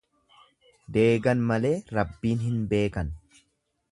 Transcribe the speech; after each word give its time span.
Deegan 0.95 1.43
malee 1.51 1.73
Rabbiin 1.97 2.43
hin 2.47 2.57
beekan. 2.75 3.15